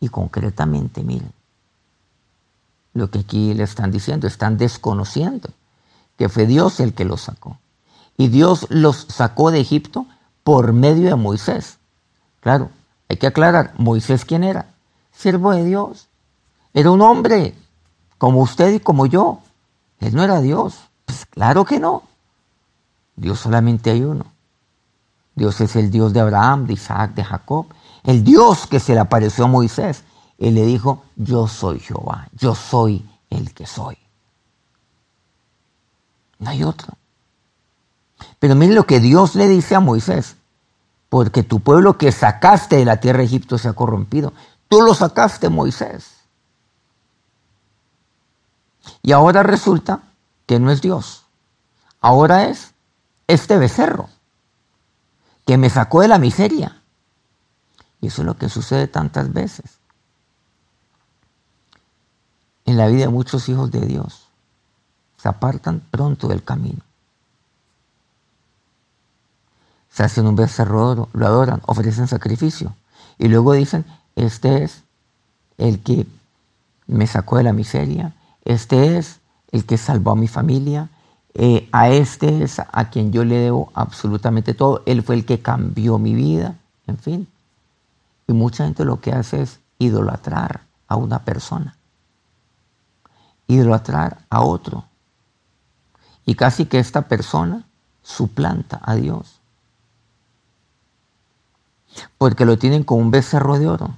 Y 0.00 0.08
concretamente, 0.08 1.02
miren, 1.02 1.32
lo 2.98 3.10
que 3.10 3.20
aquí 3.20 3.54
le 3.54 3.62
están 3.62 3.90
diciendo, 3.90 4.26
están 4.26 4.58
desconociendo 4.58 5.48
que 6.18 6.28
fue 6.28 6.46
Dios 6.46 6.80
el 6.80 6.92
que 6.92 7.04
los 7.04 7.22
sacó. 7.22 7.58
Y 8.16 8.28
Dios 8.28 8.66
los 8.70 9.06
sacó 9.08 9.50
de 9.52 9.60
Egipto 9.60 10.06
por 10.42 10.72
medio 10.72 11.08
de 11.08 11.14
Moisés. 11.14 11.78
Claro, 12.40 12.70
hay 13.08 13.16
que 13.16 13.28
aclarar, 13.28 13.72
Moisés 13.78 14.24
quién 14.24 14.42
era? 14.42 14.74
Siervo 15.12 15.52
de 15.52 15.64
Dios. 15.64 16.08
Era 16.74 16.90
un 16.90 17.00
hombre 17.00 17.54
como 18.18 18.42
usted 18.42 18.74
y 18.74 18.80
como 18.80 19.06
yo. 19.06 19.40
Él 20.00 20.14
no 20.14 20.24
era 20.24 20.40
Dios. 20.40 20.78
Pues 21.04 21.24
claro 21.26 21.64
que 21.64 21.78
no. 21.78 22.02
Dios 23.14 23.38
solamente 23.38 23.90
hay 23.90 24.02
uno. 24.02 24.26
Dios 25.36 25.60
es 25.60 25.76
el 25.76 25.90
Dios 25.90 26.12
de 26.12 26.20
Abraham, 26.20 26.66
de 26.66 26.72
Isaac, 26.72 27.14
de 27.14 27.24
Jacob. 27.24 27.66
El 28.02 28.24
Dios 28.24 28.66
que 28.66 28.80
se 28.80 28.94
le 28.94 29.00
apareció 29.00 29.44
a 29.44 29.48
Moisés 29.48 30.02
él 30.38 30.54
le 30.54 30.64
dijo, 30.64 31.04
yo 31.16 31.48
soy 31.48 31.80
Jehová, 31.80 32.28
yo 32.32 32.54
soy 32.54 33.04
el 33.28 33.52
que 33.52 33.66
soy. 33.66 33.98
No 36.38 36.50
hay 36.50 36.62
otro. 36.62 36.94
Pero 38.38 38.54
miren 38.54 38.76
lo 38.76 38.86
que 38.86 39.00
Dios 39.00 39.34
le 39.34 39.48
dice 39.48 39.74
a 39.74 39.80
Moisés, 39.80 40.36
porque 41.08 41.42
tu 41.42 41.60
pueblo 41.60 41.98
que 41.98 42.12
sacaste 42.12 42.76
de 42.76 42.84
la 42.84 43.00
tierra 43.00 43.18
de 43.18 43.24
Egipto 43.24 43.58
se 43.58 43.68
ha 43.68 43.72
corrompido. 43.72 44.32
Tú 44.68 44.80
lo 44.80 44.94
sacaste, 44.94 45.48
Moisés. 45.48 46.14
Y 49.02 49.10
ahora 49.10 49.42
resulta 49.42 50.02
que 50.46 50.60
no 50.60 50.70
es 50.70 50.80
Dios. 50.80 51.24
Ahora 52.00 52.44
es 52.44 52.74
este 53.26 53.58
becerro 53.58 54.08
que 55.44 55.58
me 55.58 55.68
sacó 55.68 56.02
de 56.02 56.08
la 56.08 56.18
miseria. 56.18 56.82
Y 58.00 58.06
eso 58.06 58.22
es 58.22 58.26
lo 58.26 58.36
que 58.36 58.48
sucede 58.48 58.86
tantas 58.86 59.32
veces 59.32 59.77
en 62.68 62.76
la 62.76 62.86
vida 62.88 63.08
muchos 63.08 63.48
hijos 63.48 63.70
de 63.70 63.80
Dios. 63.80 64.26
Se 65.16 65.26
apartan 65.26 65.80
pronto 65.90 66.28
del 66.28 66.44
camino. 66.44 66.80
Se 69.90 70.02
hacen 70.02 70.26
un 70.26 70.36
becerro, 70.36 71.08
lo 71.14 71.26
adoran, 71.26 71.62
ofrecen 71.64 72.08
sacrificio. 72.08 72.74
Y 73.18 73.28
luego 73.28 73.54
dicen, 73.54 73.86
este 74.16 74.64
es 74.64 74.82
el 75.56 75.82
que 75.82 76.06
me 76.86 77.06
sacó 77.06 77.38
de 77.38 77.44
la 77.44 77.54
miseria, 77.54 78.14
este 78.44 78.98
es 78.98 79.18
el 79.50 79.64
que 79.64 79.78
salvó 79.78 80.10
a 80.10 80.16
mi 80.16 80.28
familia, 80.28 80.90
eh, 81.32 81.70
a 81.72 81.88
este 81.88 82.42
es 82.42 82.58
a 82.58 82.90
quien 82.90 83.12
yo 83.12 83.24
le 83.24 83.36
debo 83.36 83.72
absolutamente 83.72 84.52
todo, 84.52 84.82
él 84.84 85.02
fue 85.02 85.14
el 85.14 85.24
que 85.24 85.40
cambió 85.40 85.98
mi 85.98 86.14
vida, 86.14 86.54
en 86.86 86.98
fin. 86.98 87.28
Y 88.26 88.34
mucha 88.34 88.64
gente 88.64 88.84
lo 88.84 89.00
que 89.00 89.12
hace 89.12 89.40
es 89.40 89.58
idolatrar 89.78 90.60
a 90.86 90.96
una 90.96 91.24
persona 91.24 91.77
idolatrar 93.48 94.18
a 94.30 94.42
otro. 94.42 94.84
Y 96.24 96.36
casi 96.36 96.66
que 96.66 96.78
esta 96.78 97.02
persona 97.02 97.66
suplanta 98.02 98.80
a 98.84 98.94
Dios. 98.94 99.40
Porque 102.18 102.44
lo 102.44 102.58
tienen 102.58 102.84
como 102.84 103.00
un 103.00 103.10
becerro 103.10 103.58
de 103.58 103.66
oro. 103.66 103.96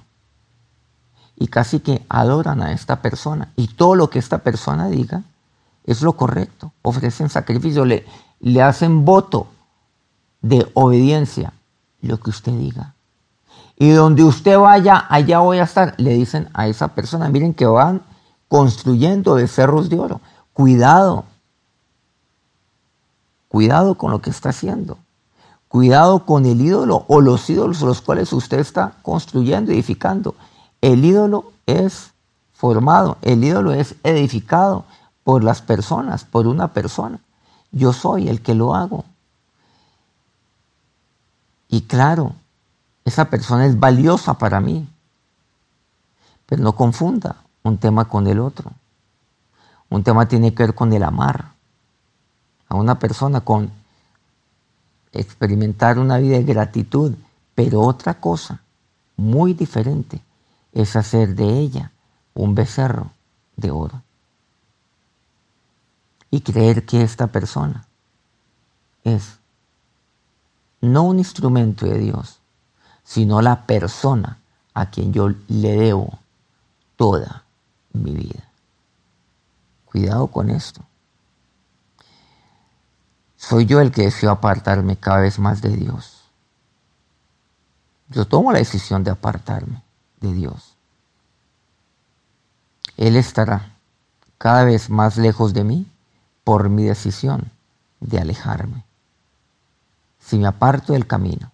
Y 1.35 1.47
casi 1.47 1.79
que 1.81 2.05
adoran 2.09 2.61
a 2.61 2.71
esta 2.71 3.01
persona. 3.01 3.51
Y 3.55 3.67
todo 3.67 3.95
lo 3.95 4.09
que 4.09 4.19
esta 4.19 4.39
persona 4.39 4.87
diga 4.87 5.23
es 5.83 6.01
lo 6.01 6.13
correcto. 6.13 6.71
Ofrecen 6.81 7.29
sacrificio, 7.29 7.85
le, 7.85 8.05
le 8.39 8.61
hacen 8.61 9.03
voto 9.03 9.47
de 10.41 10.71
obediencia. 10.73 11.53
Lo 12.01 12.19
que 12.19 12.29
usted 12.29 12.53
diga. 12.53 12.95
Y 13.77 13.89
donde 13.89 14.23
usted 14.23 14.57
vaya, 14.57 15.05
allá 15.09 15.39
voy 15.39 15.57
a 15.57 15.63
estar. 15.63 15.95
Le 15.97 16.13
dicen 16.13 16.49
a 16.53 16.67
esa 16.67 16.89
persona, 16.89 17.27
miren 17.29 17.53
que 17.53 17.65
van 17.65 18.01
construyendo 18.51 19.35
becerros 19.35 19.87
de 19.87 19.97
oro. 19.97 20.19
Cuidado. 20.51 21.23
Cuidado 23.47 23.95
con 23.95 24.11
lo 24.11 24.21
que 24.21 24.29
está 24.29 24.49
haciendo. 24.49 24.97
Cuidado 25.69 26.25
con 26.25 26.45
el 26.45 26.59
ídolo 26.59 27.05
o 27.07 27.21
los 27.21 27.49
ídolos 27.49 27.79
los 27.79 28.01
cuales 28.01 28.33
usted 28.33 28.59
está 28.59 28.95
construyendo, 29.03 29.71
edificando. 29.71 30.35
El 30.81 31.05
ídolo 31.05 31.53
es 31.65 32.11
formado, 32.51 33.17
el 33.21 33.41
ídolo 33.41 33.71
es 33.71 33.95
edificado 34.03 34.83
por 35.23 35.45
las 35.45 35.61
personas, 35.61 36.25
por 36.25 36.45
una 36.45 36.73
persona. 36.73 37.21
Yo 37.71 37.93
soy 37.93 38.27
el 38.27 38.41
que 38.41 38.53
lo 38.53 38.75
hago. 38.75 39.05
Y 41.69 41.83
claro, 41.83 42.33
esa 43.05 43.29
persona 43.29 43.65
es 43.65 43.79
valiosa 43.79 44.33
para 44.33 44.59
mí. 44.59 44.89
Pero 46.47 46.63
no 46.63 46.75
confunda 46.75 47.37
un 47.63 47.77
tema 47.77 48.05
con 48.05 48.27
el 48.27 48.39
otro. 48.39 48.71
Un 49.89 50.03
tema 50.03 50.27
tiene 50.27 50.53
que 50.53 50.63
ver 50.63 50.75
con 50.75 50.93
el 50.93 51.03
amar 51.03 51.53
a 52.67 52.75
una 52.75 52.97
persona, 52.97 53.41
con 53.41 53.71
experimentar 55.11 55.99
una 55.99 56.17
vida 56.17 56.37
de 56.37 56.43
gratitud. 56.43 57.13
Pero 57.53 57.81
otra 57.81 58.15
cosa 58.15 58.61
muy 59.17 59.53
diferente 59.53 60.21
es 60.71 60.95
hacer 60.95 61.35
de 61.35 61.59
ella 61.59 61.91
un 62.33 62.55
becerro 62.55 63.11
de 63.57 63.71
oro. 63.71 64.01
Y 66.29 66.41
creer 66.41 66.85
que 66.85 67.01
esta 67.01 67.27
persona 67.27 67.85
es 69.03 69.37
no 70.79 71.03
un 71.03 71.19
instrumento 71.19 71.85
de 71.85 71.99
Dios, 71.99 72.39
sino 73.03 73.41
la 73.41 73.65
persona 73.65 74.39
a 74.73 74.89
quien 74.89 75.11
yo 75.11 75.29
le 75.49 75.75
debo 75.75 76.19
toda 76.95 77.40
mi 77.93 78.11
vida. 78.11 78.43
Cuidado 79.85 80.27
con 80.27 80.49
esto. 80.49 80.81
Soy 83.35 83.65
yo 83.65 83.81
el 83.81 83.91
que 83.91 84.03
deseo 84.03 84.31
apartarme 84.31 84.97
cada 84.97 85.21
vez 85.21 85.39
más 85.39 85.61
de 85.61 85.75
Dios. 85.75 86.21
Yo 88.09 88.25
tomo 88.25 88.51
la 88.51 88.59
decisión 88.59 89.03
de 89.03 89.11
apartarme 89.11 89.81
de 90.19 90.33
Dios. 90.33 90.75
Él 92.97 93.15
estará 93.15 93.75
cada 94.37 94.63
vez 94.63 94.89
más 94.89 95.17
lejos 95.17 95.53
de 95.53 95.63
mí 95.63 95.87
por 96.43 96.69
mi 96.69 96.83
decisión 96.83 97.51
de 97.99 98.19
alejarme. 98.19 98.83
Si 100.19 100.37
me 100.37 100.47
aparto 100.47 100.93
del 100.93 101.07
camino, 101.07 101.51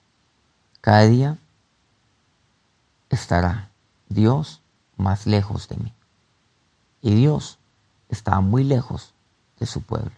cada 0.81 1.03
día 1.03 1.37
estará 3.09 3.69
Dios 4.09 4.61
más 4.97 5.25
lejos 5.25 5.67
de 5.67 5.77
mí. 5.77 5.93
Y 7.07 7.15
Dios 7.15 7.57
está 8.09 8.41
muy 8.41 8.65
lejos 8.65 9.13
de 9.61 9.65
su 9.65 9.81
pueblo. 9.81 10.11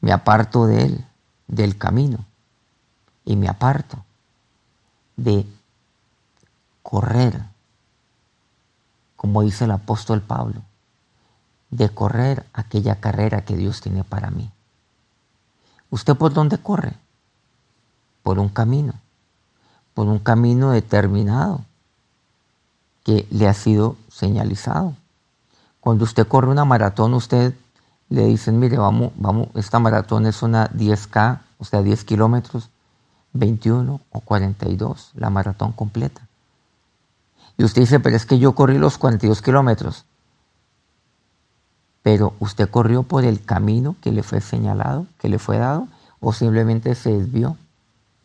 Me 0.00 0.12
aparto 0.12 0.66
de 0.66 0.84
Él, 0.84 1.06
del 1.48 1.76
camino, 1.76 2.24
y 3.24 3.34
me 3.34 3.48
aparto 3.48 4.04
de 5.16 5.44
correr, 6.84 7.42
como 9.16 9.42
dice 9.42 9.64
el 9.64 9.72
apóstol 9.72 10.22
Pablo, 10.22 10.62
de 11.70 11.88
correr 11.88 12.46
aquella 12.52 13.00
carrera 13.00 13.44
que 13.44 13.56
Dios 13.56 13.80
tiene 13.80 14.04
para 14.04 14.30
mí. 14.30 14.52
¿Usted 15.90 16.14
por 16.14 16.32
dónde 16.32 16.58
corre? 16.58 16.94
Por 18.22 18.38
un 18.38 18.50
camino, 18.50 18.94
por 19.94 20.06
un 20.06 20.20
camino 20.20 20.70
determinado 20.70 21.64
que 23.04 23.26
le 23.30 23.48
ha 23.48 23.54
sido 23.54 23.96
señalizado. 24.08 24.94
Cuando 25.80 26.04
usted 26.04 26.26
corre 26.26 26.48
una 26.48 26.64
maratón, 26.64 27.14
usted 27.14 27.54
le 28.08 28.26
dicen, 28.26 28.58
mire, 28.58 28.78
vamos, 28.78 29.12
vamos, 29.16 29.48
esta 29.54 29.78
maratón 29.78 30.26
es 30.26 30.42
una 30.42 30.70
10K, 30.70 31.40
o 31.58 31.64
sea, 31.64 31.82
10 31.82 32.04
kilómetros, 32.04 32.70
21 33.32 34.00
o 34.10 34.20
42, 34.20 35.12
la 35.14 35.30
maratón 35.30 35.72
completa. 35.72 36.28
Y 37.56 37.64
usted 37.64 37.82
dice, 37.82 38.00
pero 38.00 38.16
es 38.16 38.26
que 38.26 38.38
yo 38.38 38.54
corrí 38.54 38.78
los 38.78 38.98
42 38.98 39.42
kilómetros. 39.42 40.04
Pero 42.02 42.34
usted 42.40 42.68
corrió 42.68 43.04
por 43.04 43.24
el 43.24 43.44
camino 43.44 43.96
que 44.00 44.12
le 44.12 44.22
fue 44.22 44.40
señalado, 44.40 45.06
que 45.18 45.28
le 45.28 45.38
fue 45.38 45.58
dado, 45.58 45.88
o 46.20 46.32
simplemente 46.32 46.94
se 46.94 47.12
desvió 47.12 47.56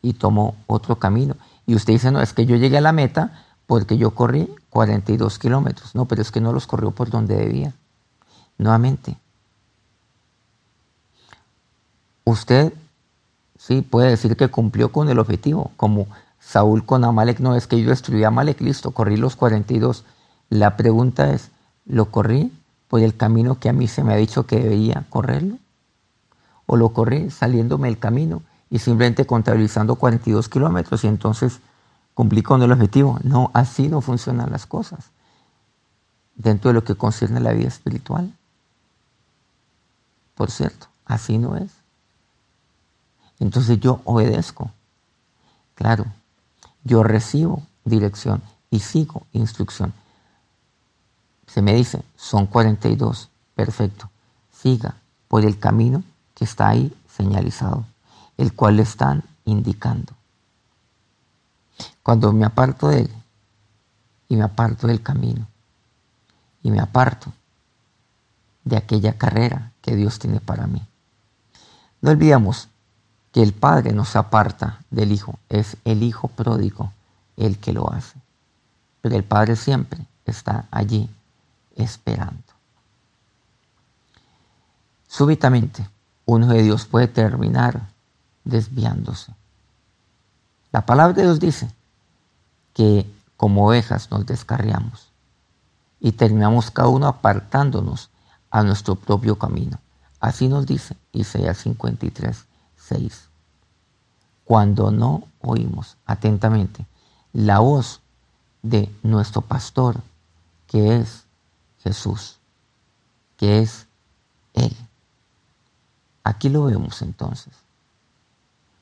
y 0.02 0.14
tomó 0.14 0.56
otro 0.68 0.98
camino. 0.98 1.36
Y 1.66 1.76
usted 1.76 1.94
dice, 1.94 2.12
no, 2.12 2.22
es 2.22 2.34
que 2.34 2.46
yo 2.46 2.56
llegué 2.56 2.78
a 2.78 2.82
la 2.82 2.92
meta 2.92 3.46
porque 3.68 3.98
yo 3.98 4.12
corrí 4.12 4.50
42 4.70 5.38
kilómetros. 5.38 5.94
No, 5.94 6.06
pero 6.06 6.22
es 6.22 6.32
que 6.32 6.42
no 6.42 6.54
los 6.54 6.66
corrió 6.66 6.92
por 6.92 7.10
donde 7.10 7.36
debía. 7.36 7.74
Nuevamente, 8.58 9.18
usted 12.24 12.74
sí 13.58 13.82
puede 13.82 14.10
decir 14.10 14.36
que 14.36 14.48
cumplió 14.48 14.92
con 14.92 15.10
el 15.10 15.20
objetivo, 15.20 15.72
como 15.78 16.08
Saúl 16.40 16.86
con 16.86 17.04
Amalek. 17.04 17.40
No, 17.40 17.56
es 17.56 17.68
que 17.68 17.82
yo 17.82 17.90
destruí 17.90 18.24
a 18.24 18.30
Amalek, 18.30 18.62
listo, 18.62 18.92
corrí 18.92 19.18
los 19.18 19.36
42. 19.36 20.06
La 20.50 20.78
pregunta 20.78 21.34
es, 21.34 21.52
¿lo 21.86 22.10
corrí 22.10 22.52
por 22.88 23.02
el 23.02 23.16
camino 23.16 23.60
que 23.60 23.70
a 23.70 23.74
mí 23.74 23.88
se 23.88 24.04
me 24.04 24.14
ha 24.14 24.18
dicho 24.18 24.48
que 24.48 24.60
debía 24.60 25.06
correrlo? 25.10 25.58
¿O 26.66 26.78
lo 26.78 26.90
corrí 26.90 27.30
saliéndome 27.30 27.90
del 27.90 28.00
camino 28.00 28.42
y 28.70 28.80
simplemente 28.80 29.26
contabilizando 29.26 29.96
42 29.96 30.50
kilómetros 30.50 31.04
y 31.04 31.08
entonces 31.08 31.60
cumplí 32.18 32.42
con 32.42 32.64
el 32.64 32.72
objetivo? 32.72 33.20
No, 33.22 33.52
así 33.54 33.90
no 33.90 34.02
funcionan 34.02 34.52
las 34.52 34.66
cosas 34.66 35.12
dentro 36.34 36.70
de 36.70 36.74
lo 36.74 36.84
que 36.84 36.96
concierne 36.96 37.38
a 37.38 37.42
la 37.42 37.52
vida 37.52 37.68
espiritual. 37.68 38.36
Por 40.34 40.50
cierto, 40.50 40.88
así 41.06 41.38
no 41.38 41.56
es. 41.58 41.70
Entonces 43.38 43.80
yo 43.80 44.02
obedezco. 44.04 44.72
Claro, 45.76 46.08
yo 46.84 47.04
recibo 47.04 47.62
dirección 47.86 48.42
y 48.72 48.80
sigo 48.80 49.28
instrucción. 49.32 49.94
Se 51.46 51.62
me 51.62 51.76
dice, 51.76 52.02
son 52.16 52.48
42, 52.48 53.30
perfecto. 53.54 54.10
Siga 54.52 54.96
por 55.28 55.46
el 55.46 55.60
camino 55.60 56.02
que 56.34 56.46
está 56.46 56.70
ahí 56.70 56.92
señalizado, 57.16 57.86
el 58.38 58.54
cual 58.54 58.78
le 58.78 58.82
están 58.82 59.24
indicando. 59.46 60.14
Cuando 62.08 62.32
me 62.32 62.46
aparto 62.46 62.88
de 62.88 63.02
él 63.02 63.10
y 64.30 64.38
me 64.38 64.44
aparto 64.46 64.88
del 64.88 65.02
camino 65.04 65.46
y 66.64 66.72
me 66.72 66.80
aparto 66.80 67.34
de 68.64 68.78
aquella 68.78 69.18
carrera 69.18 69.74
que 69.82 69.94
Dios 69.94 70.18
tiene 70.18 70.40
para 70.40 70.68
mí. 70.68 70.82
No 72.00 72.12
olvidemos 72.12 72.70
que 73.34 73.44
el 73.44 73.52
Padre 73.52 73.92
no 73.92 74.06
se 74.06 74.18
aparta 74.18 74.80
del 74.90 75.12
Hijo, 75.12 75.38
es 75.50 75.76
el 75.84 76.02
Hijo 76.02 76.30
pródigo 76.30 76.94
el 77.36 77.58
que 77.58 77.74
lo 77.74 77.92
hace. 77.92 78.18
Pero 79.02 79.18
el 79.18 79.26
Padre 79.26 79.58
siempre 79.58 80.00
está 80.26 80.66
allí 80.72 81.10
esperando. 81.76 82.42
Súbitamente, 85.10 85.86
uno 86.24 86.48
de 86.48 86.64
Dios 86.64 86.86
puede 86.86 87.10
terminar 87.10 87.90
desviándose. 88.46 89.34
La 90.72 90.86
palabra 90.86 91.14
de 91.14 91.24
Dios 91.24 91.42
dice 91.42 91.70
que 92.78 93.12
como 93.38 93.66
ovejas 93.66 94.12
nos 94.12 94.28
descarriamos 94.28 95.08
y 96.00 96.12
terminamos 96.12 96.70
cada 96.70 96.90
uno 96.90 97.08
apartándonos 97.08 98.12
a 98.52 98.62
nuestro 98.62 98.94
propio 98.94 99.40
camino. 99.40 99.80
Así 100.20 100.48
nos 100.48 100.68
dice 100.68 100.96
Isaías 101.12 101.58
53, 101.58 102.46
6. 102.78 103.30
Cuando 104.44 104.92
no 104.92 105.24
oímos 105.42 105.98
atentamente 106.06 106.86
la 107.34 107.58
voz 107.58 108.00
de 108.62 108.96
nuestro 109.02 109.42
pastor, 109.42 109.96
que 110.68 110.98
es 110.98 111.24
Jesús, 111.80 112.38
que 113.38 113.58
es 113.58 113.88
Él. 114.54 114.78
Aquí 116.24 116.50
lo 116.50 116.66
vemos 116.66 117.02
entonces. 117.02 117.56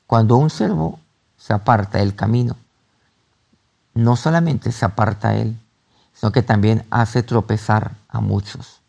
Cuando 0.06 0.36
un 0.36 0.50
servo 0.50 1.00
se 1.38 1.54
aparta 1.54 1.96
del 1.96 2.14
camino, 2.14 2.56
no 3.96 4.14
solamente 4.14 4.72
se 4.72 4.84
aparta 4.84 5.34
Él, 5.34 5.58
sino 6.12 6.30
que 6.30 6.42
también 6.42 6.84
hace 6.90 7.22
tropezar 7.22 7.96
a 8.08 8.20
muchos. 8.20 8.80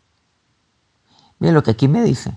Mira 1.38 1.54
lo 1.54 1.62
que 1.62 1.70
aquí 1.70 1.88
me 1.88 2.02
dice. 2.02 2.36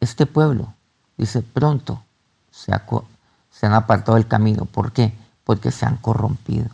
Este 0.00 0.26
pueblo, 0.26 0.74
dice, 1.16 1.42
pronto 1.42 2.02
se, 2.50 2.72
se 3.50 3.66
han 3.66 3.74
apartado 3.74 4.16
del 4.16 4.26
camino. 4.26 4.64
¿Por 4.64 4.90
qué? 4.90 5.16
Porque 5.44 5.70
se 5.70 5.86
han 5.86 5.96
corrompido. 5.96 6.68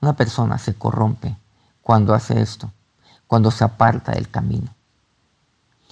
Una 0.00 0.14
persona 0.14 0.58
se 0.58 0.74
corrompe 0.74 1.36
cuando 1.82 2.14
hace 2.14 2.40
esto, 2.40 2.70
cuando 3.26 3.50
se 3.50 3.64
aparta 3.64 4.12
del 4.12 4.30
camino. 4.30 4.72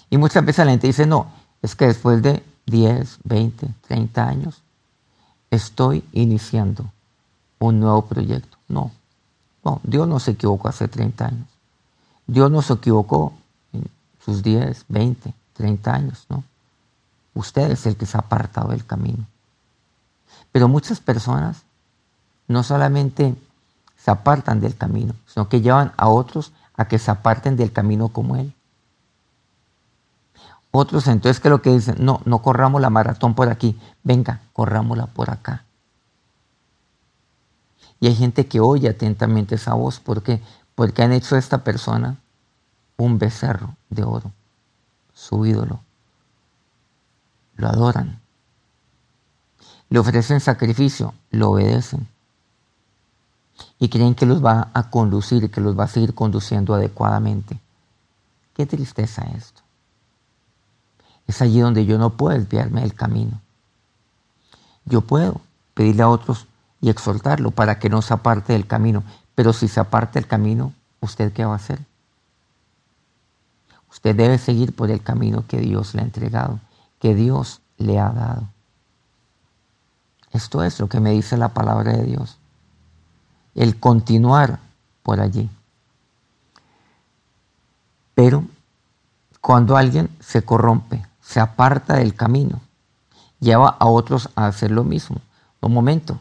Y 0.09 0.19
muchas 0.19 0.45
veces 0.45 0.65
la 0.65 0.71
gente 0.71 0.87
dice, 0.87 1.05
no, 1.05 1.33
es 1.63 1.75
que 1.75 1.87
después 1.87 2.23
de 2.23 2.45
10, 2.67 3.19
20, 3.25 3.75
30 3.89 4.29
años, 4.29 4.63
estoy 5.51 6.05
iniciando 6.13 6.93
un 7.59 7.81
nuevo 7.81 8.03
proyecto. 8.07 8.57
No, 8.69 8.91
no, 9.65 9.81
Dios 9.83 10.07
no 10.09 10.21
se 10.21 10.33
equivocó 10.33 10.69
hace 10.69 10.89
30 10.89 11.27
años. 11.27 11.49
Dios 12.27 12.51
no 12.51 12.63
se 12.63 12.75
equivocó 12.75 13.33
en 13.73 13.89
sus 14.25 14.43
10, 14.43 14.85
20, 14.89 15.35
30 15.55 15.95
años, 15.95 16.27
¿no? 16.29 16.45
Usted 17.35 17.71
es 17.71 17.87
el 17.87 17.97
que 17.97 18.07
se 18.07 18.17
ha 18.17 18.21
apartado 18.21 18.69
del 18.69 18.87
camino. 18.87 19.27
Pero 20.53 20.69
muchas 20.69 21.01
personas 21.01 21.63
no 22.49 22.63
solamente 22.63 23.35
se 23.97 24.11
apartan 24.11 24.61
del 24.61 24.77
camino, 24.77 25.15
sino 25.27 25.49
que 25.49 25.61
llevan 25.61 25.93
a 25.97 26.09
otros 26.09 26.53
a 26.77 26.89
que 26.89 26.99
se 26.99 27.11
aparten 27.11 27.57
del 27.57 27.73
camino 27.73 28.09
como 28.09 28.37
Él. 28.37 28.55
Otros 30.71 31.09
entonces 31.09 31.41
que 31.41 31.51
lo 31.51 31.61
que 31.61 31.71
dicen, 31.71 31.97
no, 31.99 32.21
no 32.25 32.41
corramos 32.41 32.81
la 32.81 32.91
maratón 32.91 33.35
por 33.35 33.49
aquí, 33.49 33.79
venga, 34.03 34.41
corrámosla 34.53 35.07
por 35.07 35.31
acá. 35.31 35.66
Y 38.01 38.09
hay 38.09 38.15
gente 38.15 38.47
que 38.47 38.61
oye 38.61 38.89
atentamente 38.89 39.55
esa 39.55 39.75
voz, 39.75 40.01
¿por 40.01 40.23
qué? 40.23 40.41
Porque 40.75 41.03
han 41.03 41.13
hecho 41.13 41.35
a 41.35 41.39
esta 41.39 41.65
persona 41.65 42.19
un 42.97 43.19
becerro 43.19 43.77
de 43.91 44.05
oro, 44.05 44.33
su 45.15 45.45
ídolo. 45.47 45.81
Lo 47.57 47.69
adoran. 47.69 48.21
Le 49.89 49.99
ofrecen 49.99 50.41
sacrificio, 50.41 51.15
lo 51.31 51.51
obedecen. 51.51 52.09
Y 53.79 53.89
creen 53.89 54.15
que 54.15 54.27
los 54.27 54.45
va 54.45 54.71
a 54.75 54.91
conducir 54.91 55.51
que 55.51 55.61
los 55.61 55.79
va 55.79 55.85
a 55.85 55.89
seguir 55.89 56.15
conduciendo 56.15 56.75
adecuadamente. 56.75 57.59
Qué 58.55 58.67
tristeza 58.67 59.23
esto. 59.37 59.63
Es 61.27 61.41
allí 61.43 61.61
donde 61.61 61.87
yo 61.87 61.99
no 61.99 62.11
puedo 62.11 62.39
desviarme 62.39 62.83
del 62.83 62.95
camino. 62.95 63.41
Yo 64.85 65.01
puedo 65.01 65.41
pedirle 65.75 66.03
a 66.03 66.09
otros 66.09 66.47
y 66.81 66.91
exhortarlo 66.91 67.51
para 67.51 67.79
que 67.79 67.89
no 67.89 68.03
se 68.03 68.15
aparte 68.15 68.53
del 68.53 68.67
camino. 68.67 69.03
Pero 69.35 69.53
si 69.53 69.69
se 69.69 69.81
aparte 69.81 70.19
del 70.19 70.29
camino, 70.29 70.73
¿usted 71.01 71.33
qué 71.33 71.45
va 71.45 71.53
a 71.53 71.57
hacer? 71.57 71.81
Usted 73.91 74.15
debe 74.15 74.39
seguir 74.39 74.75
por 74.75 74.91
el 74.91 75.03
camino 75.03 75.45
que 75.47 75.59
Dios 75.59 75.95
le 75.95 76.03
ha 76.03 76.05
entregado, 76.05 76.61
que 77.01 77.15
Dios 77.15 77.61
le 77.79 77.99
ha 77.99 78.11
dado. 78.11 78.49
Esto 80.33 80.63
es 80.63 80.79
lo 80.81 80.89
que 80.89 81.01
me 81.01 81.13
dice 81.13 81.37
la 81.37 81.49
palabra 81.49 81.93
de 81.93 82.05
Dios. 82.05 82.37
El 83.55 83.81
continuar 83.81 84.59
por 85.03 85.21
allí. 85.21 85.49
Pero 88.15 88.45
cuando 89.41 89.77
alguien 89.77 90.11
se 90.21 90.43
corrompe, 90.43 91.07
se 91.23 91.41
aparta 91.41 91.95
del 91.95 92.15
camino, 92.15 92.61
lleva 93.41 93.69
a 93.69 93.87
otros 93.87 94.29
a 94.35 94.47
hacer 94.47 94.71
lo 94.71 94.85
mismo. 94.85 95.21
Un 95.61 95.73
momento, 95.73 96.21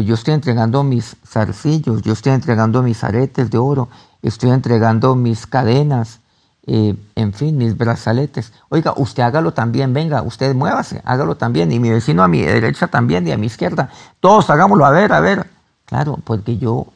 yo 0.00 0.14
estoy 0.14 0.34
entregando 0.34 0.82
mis 0.82 1.16
zarcillos, 1.26 2.02
yo 2.02 2.12
estoy 2.12 2.32
entregando 2.32 2.82
mis 2.82 3.02
aretes 3.04 3.50
de 3.50 3.58
oro, 3.58 3.88
estoy 4.22 4.50
entregando 4.50 5.14
mis 5.14 5.46
cadenas, 5.46 6.20
eh, 6.66 6.94
en 7.14 7.32
fin, 7.32 7.56
mis 7.56 7.76
brazaletes. 7.76 8.52
Oiga, 8.68 8.92
usted 8.96 9.22
hágalo 9.22 9.52
también, 9.54 9.94
venga, 9.94 10.22
usted 10.22 10.54
muévase, 10.54 11.00
hágalo 11.04 11.36
también. 11.36 11.72
Y 11.72 11.80
mi 11.80 11.90
vecino 11.90 12.22
a 12.22 12.28
mi 12.28 12.42
derecha 12.42 12.88
también 12.88 13.26
y 13.26 13.32
a 13.32 13.38
mi 13.38 13.46
izquierda. 13.46 13.90
Todos 14.20 14.50
hagámoslo, 14.50 14.84
a 14.84 14.90
ver, 14.90 15.12
a 15.12 15.20
ver. 15.20 15.48
Claro, 15.86 16.18
porque 16.24 16.58
yo 16.58 16.86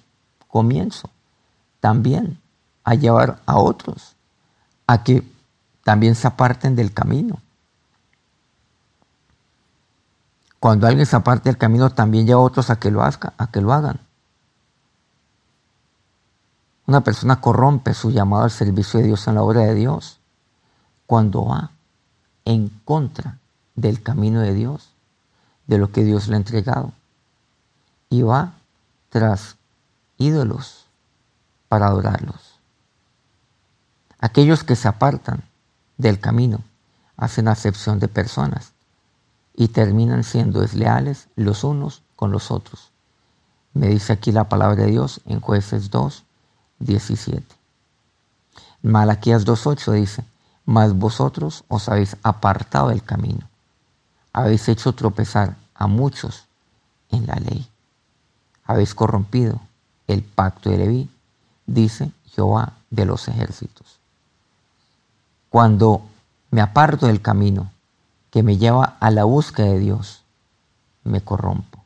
comienzo 0.49 1.09
también 1.81 2.39
a 2.85 2.95
llevar 2.95 3.39
a 3.47 3.57
otros 3.57 4.15
a 4.87 5.03
que 5.03 5.23
también 5.85 6.15
se 6.15 6.27
aparten 6.27 6.77
del 6.77 6.93
camino. 6.93 7.39
Cuando 10.63 10.87
alguien 10.87 11.07
se 11.07 11.17
aparte 11.17 11.49
del 11.49 11.59
camino, 11.59 11.91
también 11.91 12.25
lleva 12.25 12.41
a 12.41 12.45
otros 12.45 12.71
a 12.71 12.79
que 12.79 12.93
lo, 12.93 13.03
haga, 13.03 13.33
a 13.37 13.49
que 13.49 13.61
lo 13.61 13.73
hagan. 13.73 13.99
Una 16.87 17.01
persona 17.01 17.41
corrompe 17.41 17.95
su 17.95 18.13
llamado 18.13 18.45
al 18.45 18.53
servicio 18.53 19.01
de 19.01 19.07
Dios 19.07 19.27
en 19.27 19.35
la 19.35 19.43
obra 19.43 19.63
de 19.63 19.75
Dios 19.75 20.21
cuando 21.09 21.47
va 21.47 21.73
en 22.45 22.69
contra 22.85 23.41
del 23.75 24.05
camino 24.05 24.39
de 24.39 24.55
Dios, 24.55 24.93
de 25.67 25.79
lo 25.79 25.91
que 25.91 26.05
Dios 26.05 26.29
le 26.29 26.35
ha 26.35 26.39
entregado, 26.39 26.93
y 28.09 28.23
va 28.23 28.53
tras 29.09 29.57
ídolos 30.17 30.87
para 31.69 31.89
adorarlos. 31.89 32.61
Aquellos 34.21 34.63
que 34.63 34.77
se 34.77 34.87
apartan 34.87 35.43
del 35.97 36.21
camino, 36.21 36.61
hacen 37.17 37.49
acepción 37.49 37.99
de 37.99 38.07
personas 38.07 38.73
y 39.55 39.69
terminan 39.69 40.25
siendo 40.25 40.61
desleales 40.61 41.29
los 41.37 41.65
unos 41.65 42.03
con 42.17 42.33
los 42.33 42.51
otros. 42.51 42.91
Me 43.75 43.89
dice 43.89 44.13
aquí 44.13 44.33
la 44.33 44.49
palabra 44.49 44.85
de 44.85 44.91
Dios 44.91 45.21
en 45.27 45.41
jueces 45.41 45.91
2, 45.91 46.25
17. 46.79 47.45
Malaquías 48.83 49.47
2.8 49.47 49.93
dice, 49.93 50.25
mas 50.65 50.95
vosotros 50.95 51.65
os 51.69 51.89
habéis 51.89 52.17
apartado 52.23 52.89
del 52.89 53.03
camino, 53.03 53.49
habéis 54.33 54.69
hecho 54.69 54.93
tropezar 54.93 55.57
a 55.75 55.87
muchos 55.87 56.45
en 57.11 57.27
la 57.27 57.37
ley, 57.37 57.69
habéis 58.65 58.95
corrompido 58.95 59.61
el 60.07 60.23
pacto 60.23 60.71
de 60.71 60.79
Leví, 60.79 61.11
dice 61.67 62.11
Jehová 62.27 62.73
de 62.91 63.05
los 63.05 63.29
ejércitos. 63.29 63.99
Cuando 65.49 66.03
me 66.51 66.61
aparto 66.61 67.07
del 67.07 67.21
camino 67.21 67.71
que 68.33 68.43
me 68.43 68.57
lleva 68.57 68.97
a 68.99 69.11
la 69.11 69.25
búsqueda 69.25 69.67
de 69.67 69.79
Dios, 69.79 70.23
me 71.05 71.21
corrompo. 71.21 71.85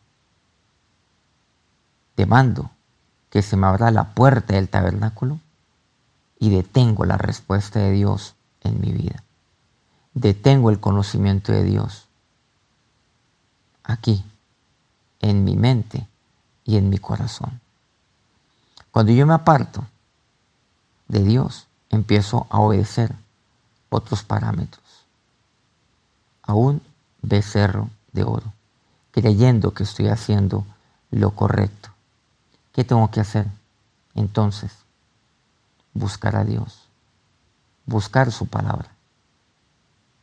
Demando 2.17 2.71
que 3.31 3.43
se 3.43 3.57
me 3.57 3.67
abra 3.67 3.91
la 3.91 4.15
puerta 4.15 4.55
del 4.55 4.69
tabernáculo 4.69 5.41
y 6.39 6.51
detengo 6.51 7.05
la 7.05 7.19
respuesta 7.19 7.81
de 7.81 7.91
Dios 7.91 8.37
en 8.63 8.81
mi 8.81 8.93
vida. 8.93 9.25
Detengo 10.15 10.71
el 10.71 10.79
conocimiento 10.79 11.51
de 11.51 11.65
Dios 11.65 12.07
aquí, 13.83 14.25
en 15.21 15.43
mi 15.43 15.57
mente 15.57 16.07
y 16.65 16.77
en 16.77 16.91
mi 16.91 16.99
corazón. 16.99 17.61
Cuando 18.93 19.11
yo 19.11 19.27
me 19.27 19.35
aparto 19.35 19.85
de 21.09 21.25
Dios, 21.25 21.67
empiezo 21.91 22.47
a 22.51 22.61
obedecer 22.61 23.17
otros 23.91 24.23
parámetros. 24.23 24.86
A 26.47 26.55
un 26.55 26.81
becerro 27.23 27.91
de 28.13 28.25
oro, 28.25 28.53
creyendo 29.11 29.73
que 29.73 29.83
estoy 29.83 30.09
haciendo 30.09 30.65
lo 31.11 31.33
correcto. 31.33 31.91
¿Qué 32.73 32.85
tengo 32.85 33.11
que 33.11 33.21
hacer? 33.21 33.47
Entonces, 34.15 34.73
buscar 35.93 36.37
a 36.37 36.45
Dios, 36.45 36.83
buscar 37.85 38.31
su 38.33 38.47
palabra, 38.47 38.89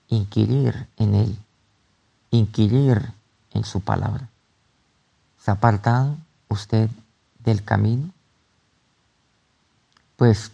inquirir 0.08 0.88
en 0.98 1.16
Él, 1.16 1.38
inquirir 2.32 3.12
en 3.52 3.64
su 3.64 3.82
palabra. 3.82 4.30
¿Se 5.40 5.52
ha 5.52 5.56
apartado 5.56 6.16
usted 6.48 6.90
del 7.40 7.64
camino? 7.64 8.12
Pues 10.16 10.52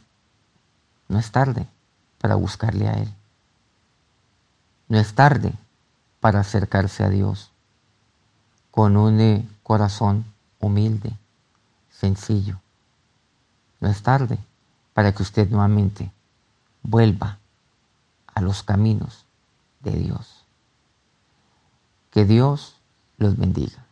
no 1.08 1.20
es 1.20 1.32
tarde 1.32 1.68
para 2.20 2.36
buscarle 2.36 2.88
a 2.88 2.94
Él. 2.94 3.14
No 4.90 4.98
es 4.98 5.14
tarde 5.14 5.54
para 6.20 6.40
acercarse 6.40 7.04
a 7.04 7.10
Dios 7.10 7.52
con 8.72 8.98
un 8.98 9.20
eh, 9.20 9.48
corazón 9.64 10.26
humilde, 10.60 11.16
sencillo. 11.92 12.60
No 13.80 13.90
es 13.90 14.02
tarde 14.02 14.40
para 14.94 15.14
que 15.14 15.24
usted 15.24 15.50
nuevamente 15.50 16.12
vuelva 16.82 17.38
a 18.34 18.42
los 18.42 18.64
caminos 18.64 19.26
de 19.82 19.92
Dios. 19.92 20.44
Que 22.12 22.26
Dios 22.26 22.76
los 23.18 23.38
bendiga, 23.38 23.86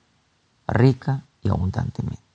rica 0.68 1.24
y 1.44 1.50
abundantemente. 1.50 2.27